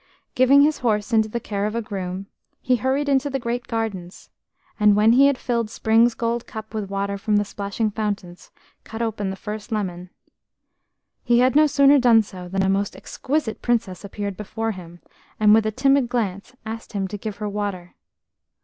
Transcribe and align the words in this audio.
Giving 0.33 0.63
his 0.63 0.79
horse 0.79 1.13
into 1.13 1.29
the 1.29 1.39
care 1.39 1.67
of 1.67 1.75
a 1.75 1.81
groom, 1.83 2.25
he 2.59 2.77
hurried 2.77 3.07
into 3.07 3.29
the 3.29 3.37
great 3.37 3.67
gardens, 3.67 4.31
and, 4.79 4.95
when 4.95 5.11
he 5.11 5.27
had 5.27 5.37
filled 5.37 5.69
Spring's 5.69 6.15
gold 6.15 6.47
cup 6.47 6.73
with 6.73 6.89
water 6.89 7.19
from 7.19 7.35
the 7.35 7.45
splashing 7.45 7.91
fountains, 7.91 8.49
cut 8.83 9.03
open 9.03 9.29
the 9.29 9.35
first 9.35 9.71
lemon. 9.71 10.09
He 11.23 11.37
had 11.37 11.55
no 11.55 11.67
sooner 11.67 11.99
done 11.99 12.23
so, 12.23 12.47
than 12.49 12.63
a 12.63 12.67
most 12.67 12.95
exquisite 12.95 13.61
Princess 13.61 14.03
appeared 14.03 14.35
before 14.37 14.71
him, 14.71 15.01
and 15.39 15.53
with 15.53 15.67
a 15.67 15.71
timid 15.71 16.09
glance 16.09 16.55
asked 16.65 16.93
him 16.93 17.07
to 17.07 17.15
give 17.19 17.37
her 17.37 17.47
water. 17.47 17.93